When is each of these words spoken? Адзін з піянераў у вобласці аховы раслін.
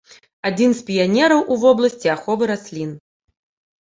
Адзін 0.49 0.71
з 0.77 0.81
піянераў 0.87 1.41
у 1.55 1.59
вобласці 1.65 2.13
аховы 2.17 2.43
раслін. 2.53 2.91